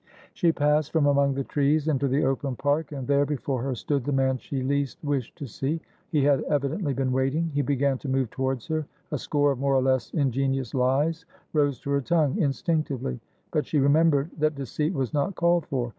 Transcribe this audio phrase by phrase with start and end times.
[0.33, 4.03] She passed from among the trees into the open park and there before her stood
[4.03, 5.79] the man she least wished to see.
[6.09, 8.87] He had evidently been waiting; he began to move towards her.
[9.11, 13.19] A score of more or less ingenious lies rose to her tongue, instinctively;
[13.51, 15.89] but she remembered that deceit was not called for.